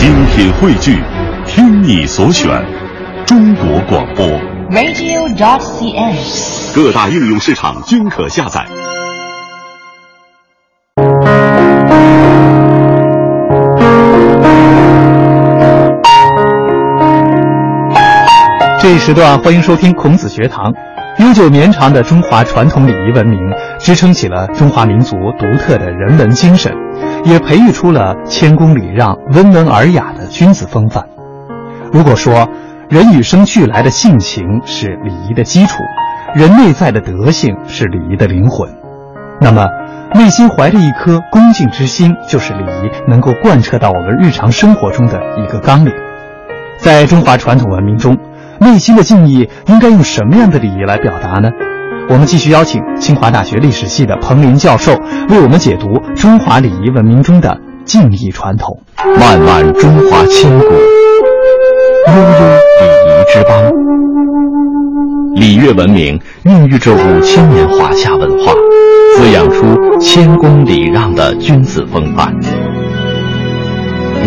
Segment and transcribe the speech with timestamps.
[0.00, 0.98] 精品汇聚，
[1.46, 2.48] 听你所选，
[3.26, 4.26] 中国广播。
[4.70, 6.74] radio.dot.cn，。
[6.74, 8.64] 各大应用市场均可下载。
[18.80, 20.72] 这一时段欢迎收听孔子学堂。
[21.18, 23.38] 悠久绵长的中华传统礼仪文明，
[23.78, 26.72] 支撑起了中华民族独特的人文精神，
[27.24, 31.04] 也培育出了谦恭礼让、温文尔雅的君子风范。
[31.92, 32.48] 如果说
[32.88, 35.82] 人与生俱来的性情是礼仪的基础，
[36.34, 38.68] 人内在的德性是礼仪的灵魂，
[39.40, 39.66] 那么
[40.14, 45.92] 内心怀着一颗恭敬之心，就是礼仪能够贯彻到我们日常生活中的一个纲领。
[46.78, 48.16] 在中华传统文明中，
[48.58, 51.50] 内心的敬意应该用什么样的礼仪来表达呢？
[52.10, 54.92] 我们继续邀请清华大学历史系的彭林教授
[55.28, 58.82] 为我们解读中华礼仪文明中的敬意传统。
[59.16, 62.32] 漫漫中华千古，悠悠
[62.80, 63.72] 礼仪之邦。
[65.36, 68.52] 礼乐文明孕育着五千年华夏文化，
[69.16, 72.34] 滋养出谦恭礼让的君子风范。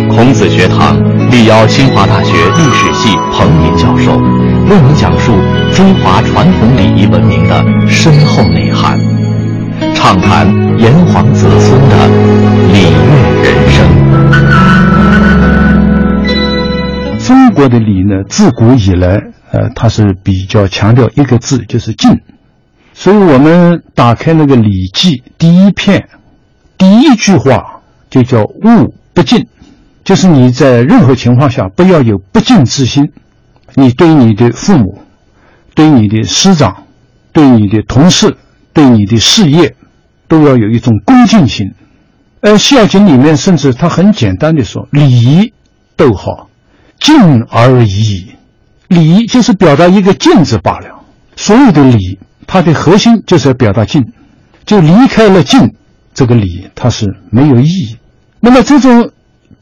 [0.09, 0.97] 孔子学堂
[1.29, 5.31] 力邀清华大学历史系彭林教授，为您讲述
[5.73, 8.99] 中华传统礼仪文明的深厚内涵，
[9.93, 10.47] 畅谈
[10.79, 12.07] 炎黄子孙的
[12.71, 13.85] 礼乐人生。
[17.19, 19.21] 中国的礼呢，自古以来，
[19.51, 22.19] 呃，它是比较强调一个字，就是敬。
[22.93, 26.07] 所以我们打开那个《礼记》第一篇，
[26.77, 29.47] 第一句话就叫“物不敬”，
[30.03, 33.11] 就是你在任何情况下不要有不敬之心。
[33.75, 35.01] 你对你的父母、
[35.73, 36.83] 对你的师长、
[37.31, 38.37] 对你的同事、
[38.71, 39.75] 对你的事业，
[40.27, 41.73] 都要有一种恭敬心。
[42.41, 45.53] 而《孝经》里面甚至他很简单的说：“礼仪，
[45.95, 46.49] 逗号，
[46.99, 48.33] 敬而已。”
[48.89, 51.03] 礼仪就是表达一个敬字罢了。
[51.35, 54.11] 所有的礼，它的核心就是要表达敬，
[54.65, 55.73] 就离开了敬，
[56.13, 57.97] 这个礼它是没有意义。
[58.39, 59.09] 那么这种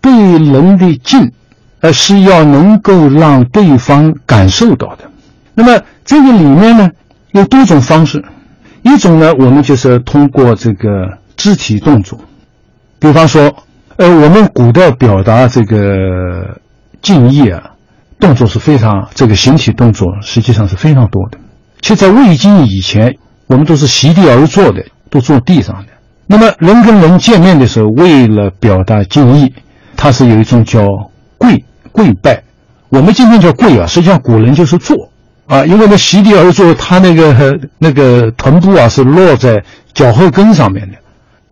[0.02, 1.32] 对人的敬，
[1.80, 5.10] 呃，是要能够让对方感受到的。
[5.54, 6.90] 那么这个里面呢，
[7.32, 8.24] 有多种方式，
[8.82, 12.20] 一种呢，我们就是通过这个肢体动作，
[13.00, 13.54] 比方说，
[13.98, 16.58] 呃，我们古代表达这个
[17.02, 17.72] 敬意啊，
[18.20, 21.38] 动作是非常这个形体动作实际上是非常多的。
[21.82, 23.18] 其实，在魏晋以前，
[23.48, 25.92] 我们都是席地而坐的，都坐地上的。
[26.28, 29.54] 那么，人跟人见面的时候，为了表达敬意，
[30.02, 30.84] 它是有一种叫
[31.38, 32.42] 跪跪拜。
[32.90, 34.98] 我们今天叫跪啊，实际上古人就是坐
[35.46, 39.64] 啊，因为呢席地而坐，他那个 那个臀部啊是落在
[39.94, 40.98] 脚后跟上面的。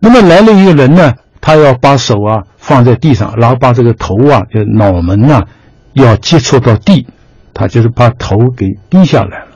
[0.00, 5.44] 那么来了一个人呢，他要把手啊放在地上，然后把这个头啊，就脑门呐、
[5.92, 7.06] 要接触到地，
[7.54, 9.46] 他就是把头给低下来了。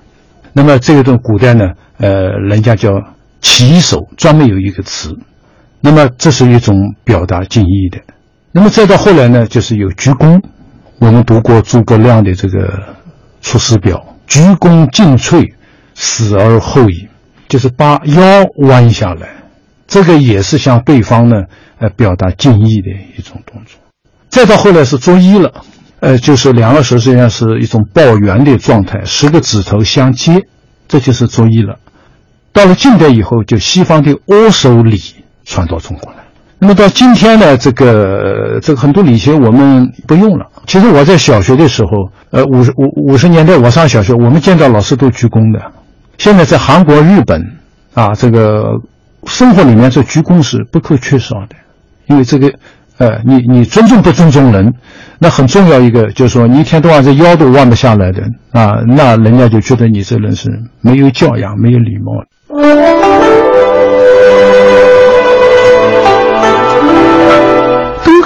[0.53, 2.91] 那么这个东古代呢，呃，人家叫
[3.41, 5.11] 起手，专门有一个词。
[5.81, 7.99] 那么这是一种表达敬意的。
[8.57, 10.41] 那么再到后来呢，就是有鞠躬。
[11.01, 12.69] 我们读过诸葛亮的这个
[13.43, 13.97] 《出师表》，
[14.29, 15.55] 鞠躬尽瘁，
[15.97, 17.09] 死而后已，
[17.49, 19.29] 就是把腰弯下来。
[19.89, 21.35] 这个也是向对方呢，
[21.81, 23.81] 呃，表达敬意的一种动作。
[24.29, 25.65] 再到后来是作揖了。
[25.99, 30.43] 呃，就是两个手实际上是一种抱圆的状态，十个指头相接，
[30.87, 31.81] 这就是作揖了。
[32.53, 35.01] 到了近代以后，就西方的握手礼
[35.45, 36.19] 传到中国来。
[36.59, 40.47] 那么到今天呢，这个这个很多礼节我们不用了。
[40.67, 41.91] 其实我在小学的时候，
[42.31, 45.61] 呃，五十五五十年代我上小学，我们见到老师都鞠躬的。
[46.19, 47.43] 现在在韩国、日本
[47.95, 48.81] 啊，这个
[49.27, 51.57] 生活里面这鞠躬是不可缺少的，
[52.07, 52.53] 因为这个。
[52.97, 54.73] 呃，你你尊重不尊重人，
[55.19, 58.23] 那很重要一个就是说，你一天到晚这腰都弯不下来的
[58.53, 60.49] 啊，那人家就觉得你这人是
[60.81, 62.13] 没有教养、没有礼貌。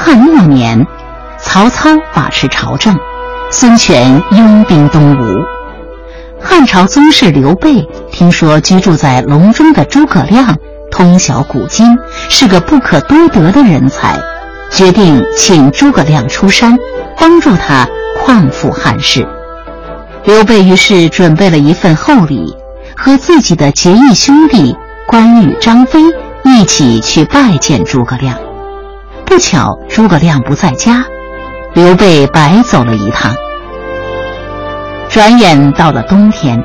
[0.09, 0.87] 汉末年，
[1.39, 2.97] 曹操把持朝政，
[3.51, 5.23] 孙权拥兵东吴。
[6.41, 10.57] 汉朝宗室刘备听说居住在隆中的诸葛亮
[10.91, 11.99] 通晓古今，
[12.31, 14.19] 是个不可多得的人才。
[14.71, 16.79] 决定请诸葛亮出山，
[17.21, 17.87] 帮助他
[18.25, 19.29] 匡扶汉室。
[20.25, 22.57] 刘备于是准备了一份厚礼，
[22.97, 24.75] 和自己的结义兄弟
[25.07, 26.01] 关羽、张飞
[26.45, 28.48] 一起去拜见诸葛亮。
[29.29, 31.05] 不巧诸葛亮不在家，
[31.75, 33.37] 刘备白走了一趟。
[35.11, 36.65] 转眼到了冬天，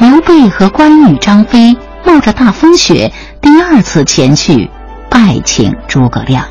[0.00, 4.68] 刘备和关羽、张飞冒着大风雪，第二次前去
[5.08, 6.44] 拜请诸葛亮。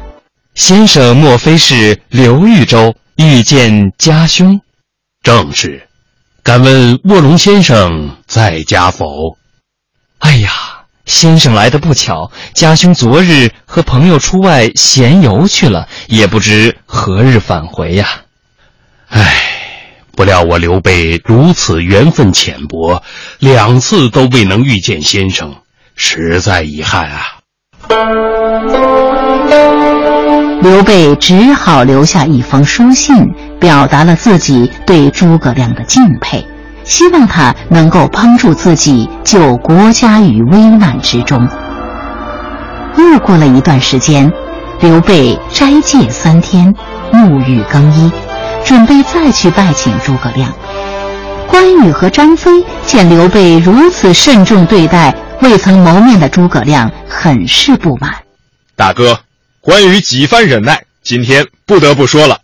[0.55, 4.61] 先生莫非是刘豫州遇见家兄？
[5.23, 5.89] 正是。
[6.41, 9.37] 敢问卧龙先生在家否？
[10.19, 10.49] 哎呀，
[11.05, 18.21] 先生来的不巧，家兄昨日和朋友出外闲游去了，也不知何日返回呀。
[19.09, 19.35] 唉，
[20.15, 23.03] 不料我刘备如此缘分浅薄，
[23.39, 25.55] 两次都未能遇见先生，
[25.95, 27.39] 实在遗憾啊。
[30.61, 33.13] 刘备只好留下一封书信，
[33.59, 36.47] 表达了自己对诸葛亮的敬佩，
[36.83, 41.47] 希望他能够帮助自己救国家于危难之中。
[42.97, 44.31] 又过了一段时间，
[44.79, 46.73] 刘备斋戒三天，
[47.11, 48.11] 沐浴更衣，
[48.63, 50.53] 准备再去拜请诸葛亮。
[51.47, 58.15] 关羽和张飞见刘备如此慎重对待未曾谋面的诸葛亮，很是不满。
[58.75, 59.19] 大哥。
[59.65, 62.39] 关羽几番忍耐，今天不得不说了，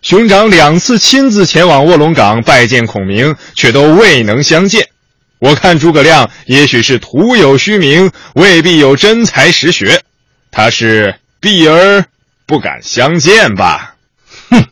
[0.00, 4.88] 兄长两次亲自前往卧龙岗拜见孔明，却都未能相见。
[5.38, 10.02] 我看诸葛亮也许是徒有虚名，未必有真才实学，
[10.50, 12.04] 他是避而
[12.46, 13.96] 不敢相见吧？
[14.50, 14.66] 哼，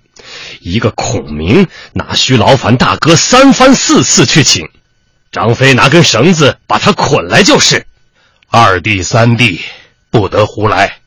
[0.60, 4.68] 一个孔明哪需劳烦大哥三番四次去请？
[5.32, 7.86] 张飞拿根绳子把他捆来就是。
[8.48, 9.60] 二弟三弟
[10.10, 10.98] 不得胡来。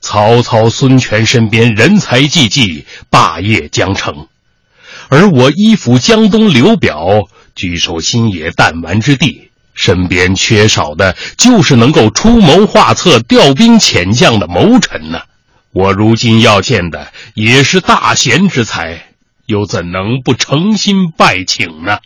[0.00, 4.26] 曹操、孙权身边人才济济，霸业将成；
[5.08, 15.20] 而我依附江东刘表，据守新野弹丸之地，身边缺少的就是能够出谋划策、调兵遣将的谋臣呢。
[15.72, 19.04] 我如今要见的也是大贤之才，
[19.46, 21.98] 又怎能不诚心拜请呢？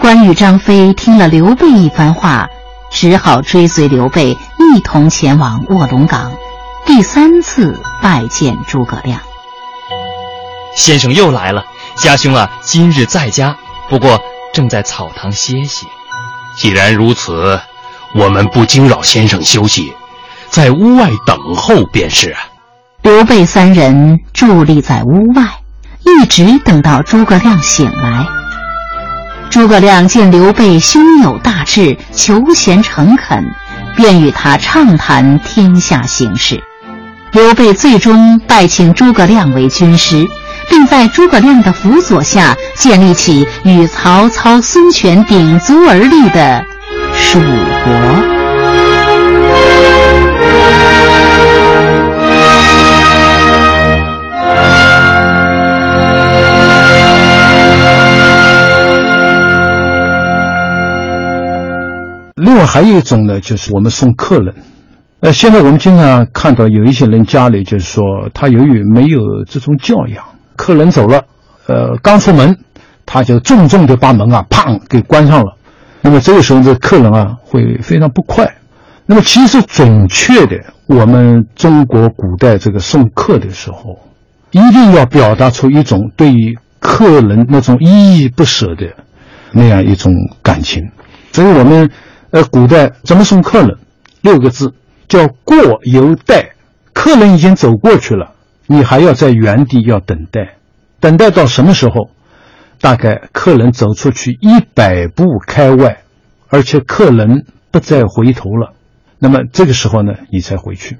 [0.00, 2.48] 关羽、张飞听了刘备一番话，
[2.90, 6.32] 只好追随刘备一同前往卧龙岗。
[6.88, 9.20] 第三次拜见诸葛亮，
[10.74, 11.62] 先生又来了。
[11.96, 13.54] 家兄啊，今日在家，
[13.90, 14.18] 不过
[14.54, 15.86] 正在草堂歇息。
[16.56, 17.60] 既然如此，
[18.14, 19.92] 我们不惊扰先生休息，
[20.48, 22.34] 在屋外等候便是。
[23.02, 25.42] 刘备三人伫立在屋外，
[26.06, 28.26] 一直等到诸葛亮醒来。
[29.50, 33.44] 诸葛亮见刘备胸有大志，求贤诚恳，
[33.94, 36.64] 便与他畅谈天下形势。
[37.32, 40.26] 刘备最终拜请诸葛亮为军师，
[40.68, 46.64] 并在诸葛亮的辅佐下建立起与曹操、孙权鼎足而立的
[47.14, 47.94] 蜀国。
[62.36, 64.54] 另外还有一种呢，就是我们送客人。
[65.20, 69.18] 呃，现在我们经常看到有一些人家里就是说，他由于没有
[69.48, 70.24] 这种教养，
[70.54, 71.24] 客人走了，
[71.66, 72.56] 呃，刚出门，
[73.04, 75.56] 他就重重的把门啊，砰给关上了。
[76.02, 78.58] 那么这个时候，这客人啊会非常不快。
[79.06, 80.56] 那么其实准确的，
[80.86, 83.98] 我们中国古代这个送客的时候，
[84.52, 88.94] 一定要表达出一种对于客人那种依依不舍的
[89.50, 90.12] 那样一种
[90.44, 90.92] 感情。
[91.32, 91.90] 所以我们
[92.30, 93.78] 呃古代怎么送客人？
[94.22, 94.74] 六个字。
[95.08, 96.50] 叫过犹待，
[96.92, 98.32] 客人已经走过去了，
[98.66, 100.56] 你还要在原地要等待，
[101.00, 102.10] 等待到什么时候？
[102.80, 105.98] 大概客人走出去一百步开外，
[106.48, 108.72] 而且客人不再回头了，
[109.18, 110.98] 那么这个时候呢，你才回去。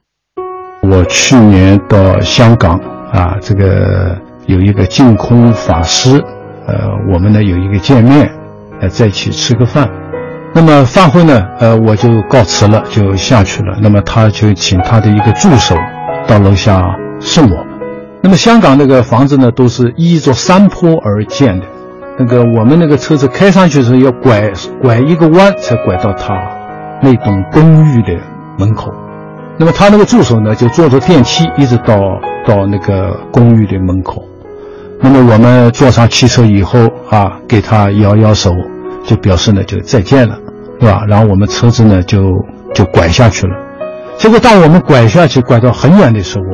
[0.82, 2.78] 我去年到香港
[3.12, 6.18] 啊，这个有一个净空法师，
[6.66, 8.28] 呃，我们呢有一个见面，
[8.80, 10.07] 呃，在一起吃个饭。
[10.60, 13.78] 那么饭后呢，呃，我就告辞了，就下去了。
[13.80, 15.76] 那么他就请他的一个助手
[16.26, 16.82] 到楼下
[17.20, 17.64] 送我。
[18.20, 21.66] 那么香港那个房子呢，都是依着山坡而建的。
[22.18, 24.50] 那个我们那个车子开上去的时候，要拐
[24.82, 26.34] 拐一个弯才拐到他
[27.00, 28.18] 那栋公寓的
[28.58, 28.92] 门口。
[29.58, 31.96] 那么他那个助手呢，就坐着电梯一直到
[32.44, 34.24] 到那个公寓的门口。
[35.00, 38.50] 那么我们坐上汽车以后啊，给他摇摇手。
[39.04, 40.38] 就表示呢，就再见了，
[40.78, 41.02] 对吧？
[41.08, 42.32] 然后我们车子呢，就
[42.74, 43.54] 就拐下去了。
[44.16, 46.44] 结果当我们拐下去，拐到很远的时候，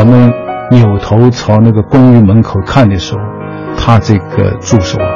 [0.00, 0.32] 我们
[0.70, 3.20] 扭头朝那个公寓门口看的时候，
[3.76, 5.08] 他这个助手啊，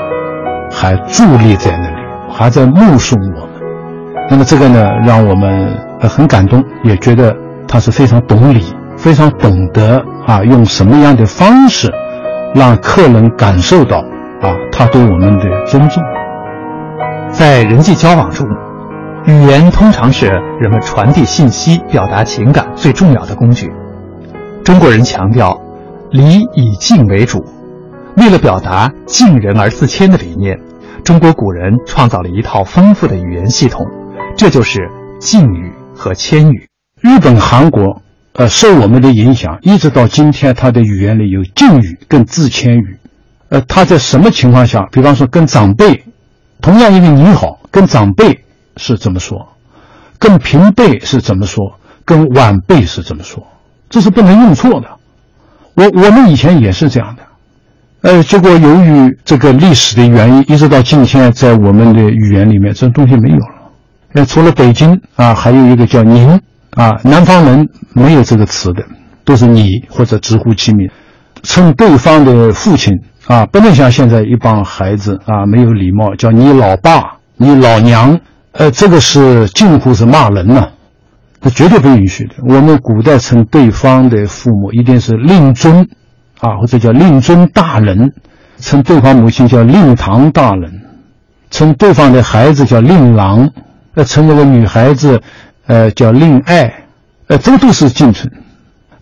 [0.71, 1.97] 还伫立在那里，
[2.31, 3.49] 还在目送我们。
[4.31, 7.35] 那么这个呢，让我们很感动，也觉得
[7.69, 8.65] 他是非常懂礼，
[8.97, 11.91] 非常懂得啊，用什么样的方式
[12.55, 13.99] 让客人感受到
[14.41, 16.03] 啊，他对我们的尊重。
[17.33, 18.47] 在人际交往中，
[19.27, 20.27] 语言通常是
[20.61, 23.73] 人们传递信息、表达情感最重要的工具。
[24.63, 25.61] 中国人强调
[26.11, 27.43] 礼以敬为主，
[28.17, 30.61] 为了表达敬人而自谦的理念，
[31.05, 33.87] 中国古人创造了一套丰富的语言系统，
[34.37, 36.69] 这就是敬语和谦语。
[37.01, 38.03] 日本、韩国，
[38.35, 42.99] 呃，受我们的影响，一直到今天，它的语言里有敬语跟自谦语。
[43.49, 46.05] 呃，他在什么情况下，比方说跟长辈，
[46.63, 48.45] 同样一个你好，跟长辈
[48.77, 49.49] 是怎么说？
[50.19, 51.79] 跟平辈是怎么说？
[52.05, 53.45] 跟晚辈是怎么说？
[53.91, 54.87] 这是不能用错的。
[55.75, 57.23] 我我们以前也是这样的，
[58.03, 63.73] 呃，结果由于这个历史的原因，一直到今天，在我们的语言里面，这东西没有了。
[64.13, 66.41] 呃，除了北京啊，还有一个叫您
[66.71, 68.85] 啊，南方人没有这个词的，
[69.25, 70.89] 都是你或者直呼其名，
[71.43, 72.95] 称对方的父亲。
[73.27, 78.19] 啊，不能像现在一帮孩子啊，没有礼貌，叫你老爸、你老娘，
[78.51, 80.71] 呃，这个是近乎是骂人呐，
[81.41, 82.35] 这绝对不允许的。
[82.49, 85.89] 我们古代称对方的父母一定是令尊，
[86.41, 88.13] 啊，或者叫令尊大人，
[88.59, 90.83] 称对方母亲叫令堂大人，
[91.51, 93.51] 称对方的孩子叫令郎，
[93.95, 95.23] 呃，称那个女孩子，
[95.67, 96.87] 呃，叫令爱，
[97.29, 98.31] 呃，这个都是敬称。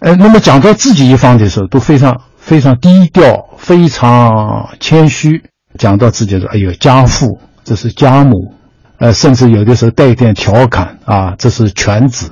[0.01, 2.21] 呃，那么讲到自己一方的时候，都非常。
[2.41, 5.45] 非常低调，非常谦虚，
[5.79, 8.55] 讲到自己说：“哎呦，家父，这是家母。”
[8.99, 12.31] 呃，甚至有的时候带一点调侃啊，这是犬子。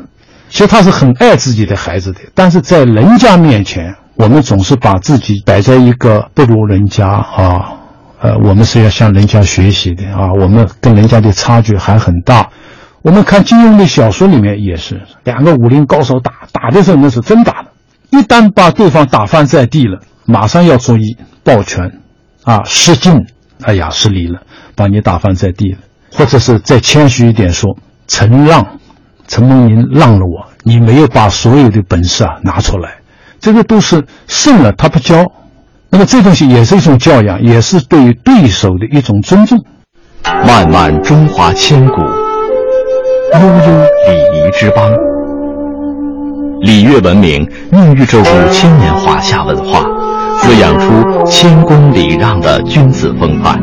[0.50, 7.72] 其实他是很爱自己的孩子的，但是在人家面前，我们总是把自己摆在一个不如人家啊。
[8.20, 12.50] 呃，我们是要向人家学习的啊，我们跟人家的差距还很大。
[13.00, 17.67] 我们看金庸的小说里面也是，两个武林高手打打的时候那是真打的。
[18.10, 22.00] 一旦把对方打翻在地了，马上要注意抱拳，
[22.44, 23.26] 啊，失敬，
[23.62, 24.40] 哎呀，失礼了，
[24.74, 25.78] 把你打翻在地了，
[26.12, 28.78] 或者是再谦虚一点说，承让，
[29.26, 32.96] 陈梦云让了我，你没有把所有的本事啊拿出来，
[33.40, 35.30] 这个都是胜了他不骄，
[35.90, 39.58] 那么这东西也是一种教养，也是对对手的一种尊重。
[40.24, 45.17] 漫漫中华千古，悠悠礼仪之邦。
[46.60, 49.84] 礼乐文明孕育着五千年华夏文化，
[50.40, 53.60] 滋养出谦恭礼让的君子风范。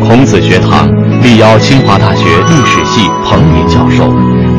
[0.00, 0.88] 孔子学堂
[1.22, 4.08] 力邀清华大学历史系彭林教授，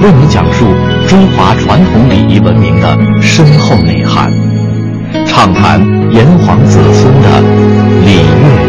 [0.01, 0.65] 为您讲述
[1.07, 4.31] 中华传统礼仪文明的深厚内涵，
[5.25, 5.79] 畅谈
[6.11, 7.41] 炎黄子孙的
[8.05, 8.66] 礼乐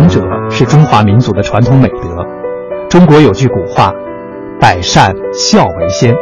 [0.00, 2.26] 长者是中华民族的传统美德。
[2.88, 3.92] 中国有句古话
[4.58, 6.14] ：“百善孝为先”，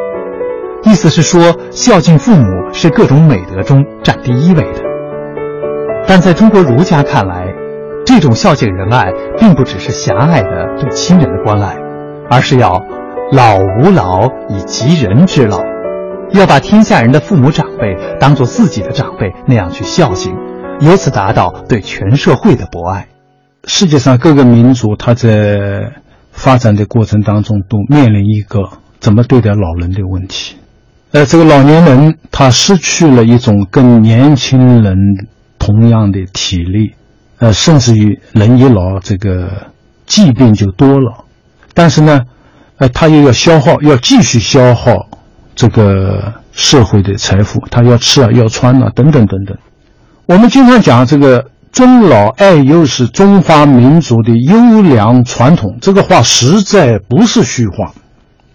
[0.82, 4.82] 意思是说孝敬父母是各种美德中占第一位的。
[6.08, 7.46] 但在中国儒家看来，
[8.04, 11.76] 这种孝敬仁爱并不只是狭隘的对亲人的关爱，
[12.28, 12.82] 而是要
[13.30, 15.62] 老吾老以及人之老，
[16.32, 20.34] 要把天下人的父母长辈当做自己的长辈那样去孝敬，
[20.80, 23.06] 由此达到对全社会的博爱。
[23.68, 25.92] 世界上各个民族，他在
[26.32, 28.60] 发展的过程当中，都面临一个
[28.98, 30.56] 怎么对待老人的问题。
[31.12, 34.96] 呃，这个老年人他失去了一种跟年轻人
[35.58, 36.94] 同样的体力，
[37.40, 39.66] 呃，甚至于人一老，这个
[40.06, 41.26] 疾病就多了。
[41.74, 42.22] 但是呢，
[42.78, 45.10] 呃，他又要消耗，要继续消耗
[45.54, 49.58] 这个社会的财富，他要吃啊，要穿啊，等等等等。
[50.24, 51.50] 我们经常讲这个。
[51.70, 57.92] 尊老爱幼是中华民族的优良传统，这个话实在不是虚话。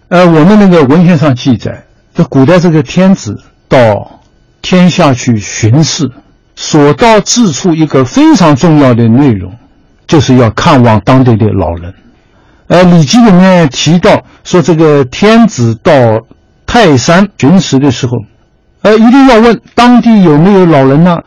[0.08, 3.36] 呃，我们那个文献上记载，这古代这个天子
[3.68, 4.20] 到
[4.62, 6.10] 天下去巡视，
[6.56, 9.52] 所到之处一个非常重要的内容，
[10.06, 11.94] 就是要看望当地的老人。
[12.66, 15.92] 呃，《礼记》里面提到说，这个天子到
[16.66, 18.12] 泰山巡视的时候，
[18.82, 21.18] 呃，一定要问当地有没有老人呢？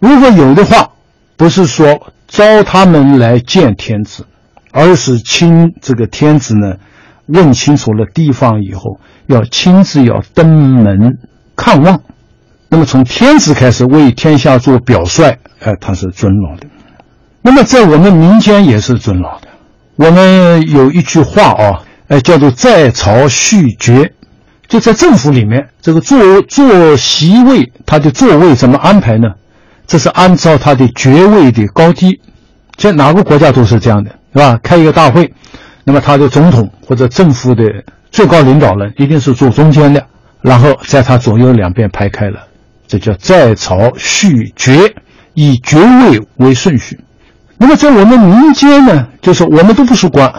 [0.00, 0.88] 如果有的话。
[1.36, 4.24] 不是说招他们来见天子，
[4.70, 6.76] 而是亲这个天子呢，
[7.26, 11.18] 问清楚了地方以后，要亲自要登门
[11.56, 12.00] 看望。
[12.68, 16.66] 那么从天子开始为天下做表率，哎，他是尊老的。
[17.42, 19.48] 那么在我们民间也是尊老的。
[19.96, 24.12] 我们有一句话啊，哎，叫做在朝续爵，
[24.66, 29.28] 就在政府里面，这个坐坐席位，他的座位怎么安排呢？
[29.86, 32.20] 这是按照他的爵位的高低，
[32.76, 34.58] 在哪个国家都是这样的，是吧？
[34.62, 35.32] 开一个大会，
[35.84, 37.64] 那么他的总统或者政府的
[38.10, 40.04] 最高领导人一定是坐中间的，
[40.40, 42.40] 然后在他左右两边排开了，
[42.86, 44.94] 这叫在朝续爵，
[45.34, 46.98] 以爵位为顺序。
[47.58, 50.32] 那么在我们民间呢，就是我们都不是官，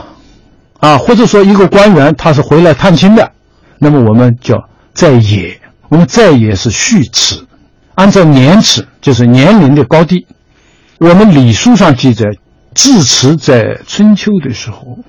[0.79, 3.31] 啊，或者说一个官员他是回来探亲的，
[3.79, 4.57] 那么我们叫
[4.93, 5.59] 在野，
[5.89, 7.39] 我们在野是序齿，
[7.95, 10.27] 按照年齿，就是年龄的高低。
[10.99, 12.25] 我们礼书上记载，
[12.73, 14.99] 至迟在春秋的时候，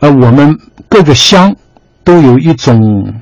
[0.00, 0.58] 呃，我们
[0.88, 1.56] 各个乡
[2.04, 3.14] 都有一种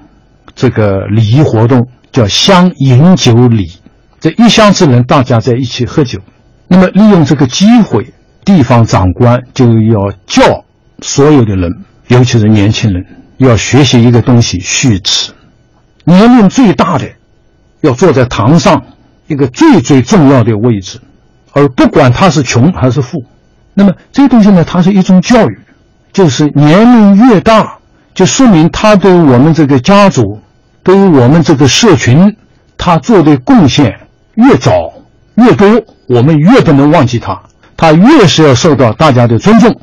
[0.55, 3.73] 这个礼仪活动，叫乡饮酒礼。
[4.21, 6.19] 这一乡之人大家在一起喝酒，
[6.67, 8.13] 那么利用这个机会。
[8.45, 10.65] 地方长官就要教
[11.03, 13.05] 所有的人，尤其是年轻人，
[13.39, 15.33] 要学习一个东西——序齿。
[16.05, 17.09] 年龄最大的
[17.81, 18.85] 要坐在堂上
[19.27, 21.01] 一个最最重要的位置，
[21.53, 23.25] 而不管他是穷还是富。
[23.75, 25.59] 那么这个东西呢，它是一种教育，
[26.13, 27.79] 就是年龄越大，
[28.15, 30.41] 就说明他对我们这个家族、
[30.83, 32.37] 对于我们这个社群，
[32.79, 33.93] 他做的贡献
[34.35, 34.73] 越早
[35.35, 35.69] 越多，
[36.09, 37.43] 我们越不能忘记他。
[37.77, 39.79] 他越是要受到大家的尊重，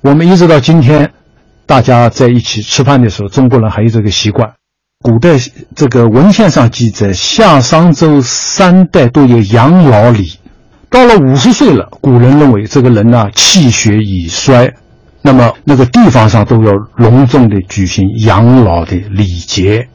[0.00, 1.12] 我们一直到今天，
[1.66, 4.54] 大家在一起吃饭的时候，中国人还有这个习惯。
[5.02, 5.36] 古代
[5.74, 10.38] 这个文献上记载，夏商周三代都有养老礼。
[10.88, 14.74] 到了五十岁了，古人认为这个人呢气血已衰，
[15.20, 19.88] 那么那个地方上都要隆重的举行养老的礼节。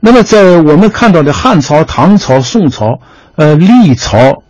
[0.00, 3.00] 那么在我们看到的汉朝、唐朝、宋朝、
[3.36, 4.42] 呃历朝，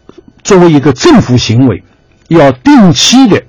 [0.45, 1.83] 作为一个政府行为。
[2.29, 3.43] 要定期的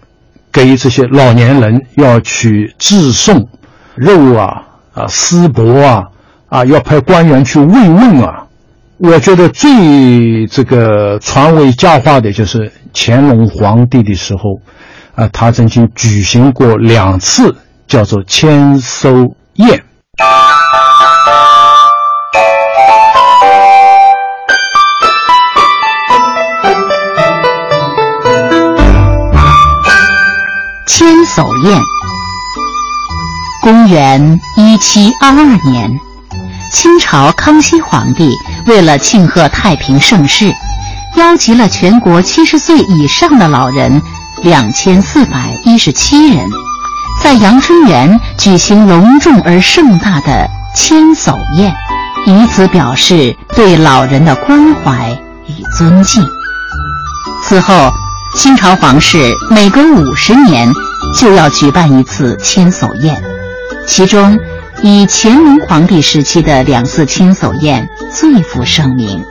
[0.54, 3.50] 给这些老年人要去致送
[3.96, 4.64] 肉啊
[4.94, 6.04] 啊丝帛啊
[6.50, 8.46] 啊，要派官员去慰问啊。
[8.98, 14.60] 我觉得最这个传为佳话的就是乾隆皇帝的时候
[15.16, 17.56] 啊，他曾经举行过两次
[17.88, 19.84] 叫做签收宴。
[30.88, 31.80] 千叟宴。
[33.62, 35.36] 公元一七二二
[35.72, 36.00] 年，
[36.72, 38.30] 清朝康熙皇帝
[38.66, 40.54] 为了庆贺太平盛世，
[41.18, 44.02] 邀集了全国七十岁以上的老人
[44.44, 46.46] 两千四百一十七人，
[47.22, 51.74] 在阳春园举行隆重而盛大的千叟宴，
[52.28, 55.12] 以此表示对老人的关怀
[55.48, 56.24] 与尊敬。
[57.44, 57.92] 此后，
[58.36, 60.72] 清朝皇室每隔五十年。
[61.18, 63.20] 就要举办一次千叟宴，
[63.88, 64.38] 其中
[64.82, 69.26] 以乾隆皇帝时期的两次千叟宴最负盛名。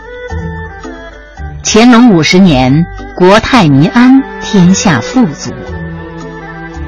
[1.64, 2.84] 乾隆五十年，
[3.16, 5.50] 国泰民安，天下富足。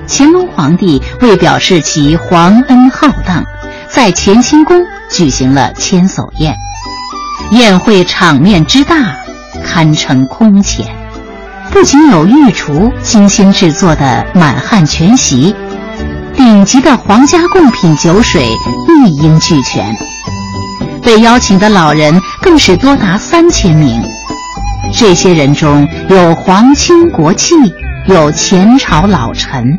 [0.06, 3.44] 乾隆皇帝为表示其皇恩浩荡，
[3.88, 6.54] 在乾清宫举行了千叟宴，
[7.52, 9.16] 宴会场面之大，
[9.64, 10.86] 堪称空前。
[11.70, 15.54] 不仅有御厨精心制作的满汉全席，
[16.42, 18.48] 顶级的皇家贡品酒水
[18.88, 19.94] 一应俱全。
[21.02, 24.02] 被邀请的老人更是多达三千名，
[24.90, 27.54] 这些人中有皇亲国戚，
[28.06, 29.78] 有前朝老臣，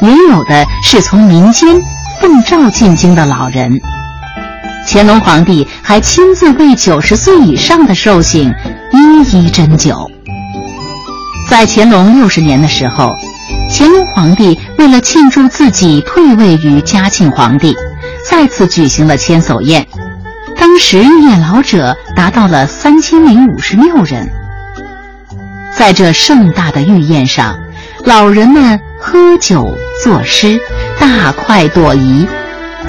[0.00, 1.68] 也有的是从民间
[2.20, 3.80] 奉诏进京的老人。
[4.86, 8.54] 乾隆皇帝还亲自为九十岁以上的寿星
[8.92, 10.08] 一一斟酒。
[11.50, 13.10] 在乾隆六十年的时候，
[13.70, 17.76] 乾隆皇帝为了庆祝自己退位于嘉庆皇帝，
[18.24, 19.86] 再次举行了千叟宴。
[20.56, 24.28] 当时宴老者达到了三千零五十六人。
[25.76, 27.56] 在这盛大的御宴上，
[28.04, 30.58] 老人们喝酒作诗，
[30.98, 32.26] 大快朵颐。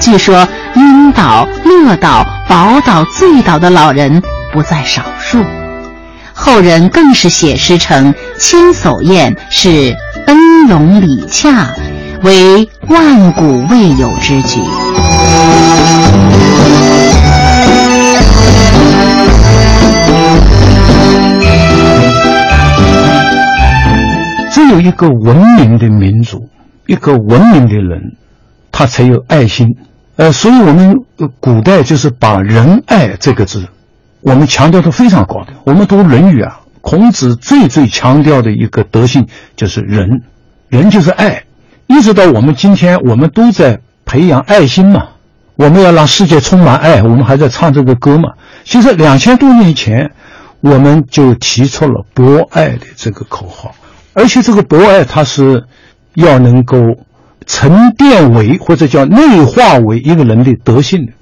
[0.00, 5.44] 据说晕倒、乐倒、饱倒、醉倒的老人不在少数。
[6.32, 9.94] 后人更是写诗称千叟宴是
[10.70, 11.66] 恩隆礼洽，
[12.22, 14.60] 为万古未有之举。
[24.52, 26.48] 只有一个文明的民族，
[26.86, 28.16] 一个文明的人，
[28.70, 29.76] 他才有爱心。
[30.14, 30.94] 呃，所以我们
[31.40, 33.66] 古代就是把仁爱这个字。
[34.20, 35.52] 我们强调的非常高的。
[35.64, 40.22] 我们读《论语》啊，孔子最最强调的一个德性就是仁，
[40.70, 41.44] 人就是爱。
[41.86, 45.08] 一直到我们今天，我们都在培养爱心嘛。
[45.56, 48.30] 我们要让世界充满爱，我们还在唱这个歌嘛。
[48.64, 50.12] 其实两千多年前，
[50.60, 53.74] 我们就提出了博爱的这个口号，
[54.14, 55.64] 而且这个博爱它是
[56.14, 56.78] 要能够
[57.44, 61.12] 沉淀为或者叫内化为一个人的德性的。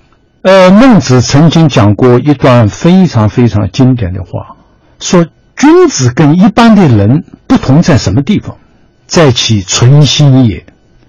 [0.43, 4.55] 呃，孟子曾经讲过一段非常非常经典的话，
[5.01, 8.57] 说：“君子跟一般的人不同在什么地方？
[9.09, 10.64] 在其存心也。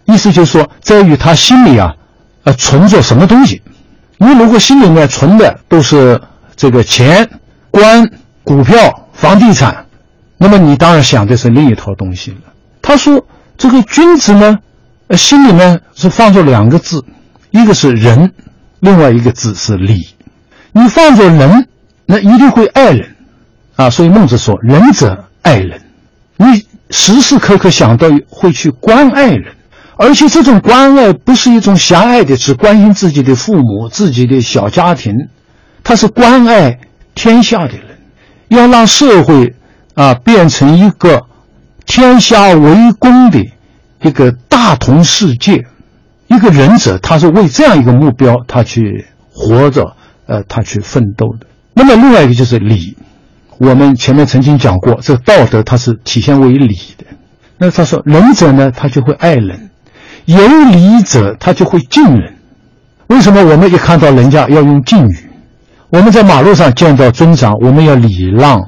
[0.05, 1.93] 意思就是说，在于他心里啊，
[2.43, 3.61] 呃，存着什么东西。
[4.17, 6.19] 你如果心里面存的都是
[6.55, 7.29] 这个钱、
[7.69, 8.09] 官、
[8.43, 9.85] 股票、房地产，
[10.37, 12.37] 那么你当然想的是另一套东西了。
[12.81, 14.57] 他说，这个君子呢，
[15.09, 17.05] 呃，心里面是放着两个字，
[17.51, 18.31] 一个是仁，
[18.79, 20.07] 另外一个字是礼。
[20.71, 21.67] 你放着仁，
[22.05, 23.15] 那一定会爱人。
[23.75, 25.81] 啊，所以孟子说：“仁者爱人。”
[26.35, 29.55] 你时时刻刻想到会去关爱人，
[29.97, 35.13] 而且这种关爱不是一种狭隘的，只关心自己的父母、自己的小家庭，
[35.83, 36.79] 他是关爱
[37.13, 37.99] 天下的人，
[38.47, 39.55] 要让社会
[39.93, 41.25] 啊变成一个
[41.85, 43.39] 天下为公的
[44.01, 45.65] 一个大同世界。
[46.27, 49.95] 一个仁者，他是为这样一个目标，他去活着，
[50.27, 51.47] 呃，他去奋斗的。
[51.73, 52.95] 那么另外一个就是礼。
[53.59, 57.05] 我们前面曾经讲过，这道德它是体现为礼的。
[57.57, 59.69] 那他说，仁者呢，他就会爱人；
[60.23, 60.37] 有
[60.71, 62.35] 礼者，他就会敬人。
[63.07, 65.29] 为什么我们一看到人家要用敬语？
[65.89, 68.61] 我们在马路上见到尊长，我们要礼让；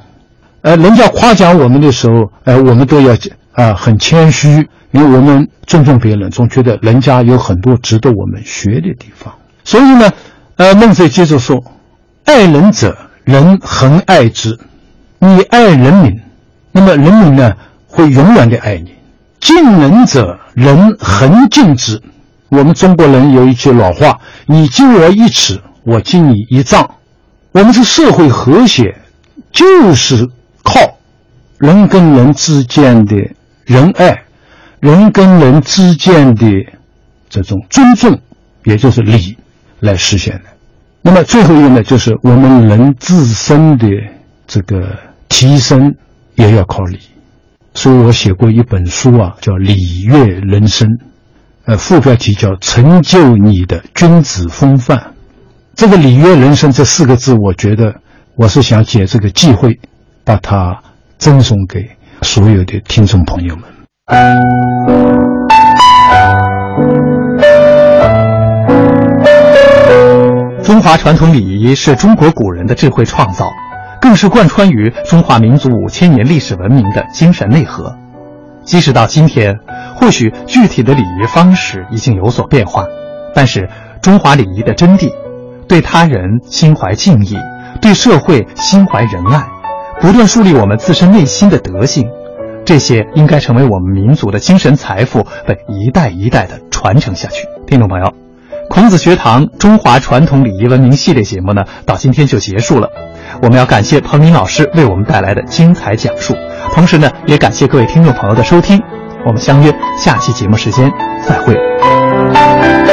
[0.60, 3.16] 呃，人家夸奖我们的时候，呃，我们都要
[3.52, 9.32] 啊很谦虚，因为我们尊重别人，总觉得人家有很多值得我们学的地方。
[9.64, 10.12] 所以呢，
[10.56, 11.64] 呃，孟子接着说
[12.26, 14.58] ：“爱人者，人恒爱之。”
[15.24, 16.20] 你爱人民，
[16.72, 17.54] 那么人民呢
[17.86, 18.90] 会永远的爱你；
[19.38, 22.02] 敬人者，人恒敬之。
[22.48, 26.96] 我们中国人有一句老话：“你敬我一尺，我敬你一丈。”
[27.52, 28.96] 我们是社会和谐，
[29.52, 30.28] 就是
[30.64, 30.80] 靠
[31.56, 33.14] 人跟人之间的
[33.64, 34.24] 仁爱，
[34.80, 36.46] 人跟人之间的
[37.30, 38.18] 这种尊重，
[38.64, 39.38] 也就是礼
[39.78, 40.50] 来实现的。
[41.00, 43.86] 那么最后一个呢，就是我们人自身的
[44.48, 44.98] 这个。
[45.32, 45.94] 提升
[46.34, 47.00] 也要靠礼，
[47.72, 50.86] 所以我写过一本书啊，叫《礼乐人生》，
[51.64, 55.14] 呃，副标题叫“成就你的君子风范”。
[55.74, 57.94] 这个“礼乐人生”这四个字，我觉得
[58.36, 59.80] 我是想借这个机会，
[60.22, 60.82] 把它
[61.16, 61.88] 赠送给
[62.20, 63.64] 所有的听众朋友们。
[70.62, 73.46] 中华传统礼仪是中国古人的智慧创造。
[74.02, 77.94] 更是贯穿于中华民族五千年历史文明的精神内核。
[78.64, 79.60] 即使到今天，
[79.94, 82.84] 或许具体的礼仪方式已经有所变化，
[83.32, 83.70] 但是
[84.02, 85.12] 中华礼仪的真谛，
[85.68, 87.36] 对他人心怀敬意，
[87.80, 89.46] 对社会心怀仁爱，
[90.00, 92.08] 不断树立我们自身内心的德性，
[92.64, 97.46] 这些应该成为我们民族的精神财富，被一代一代的传承下去。
[97.68, 98.12] 听众朋友，
[98.68, 102.88] 孔子学堂中华传统礼仪文明系列节目呢，到今天就结束了。
[103.40, 106.34] 我们要感谢彭林老师为我们带来的精彩讲述，
[106.74, 108.80] 同时呢，也感谢各位听众朋友的收听。
[109.24, 110.90] 我们相约下期节目时间
[111.26, 112.91] 再会。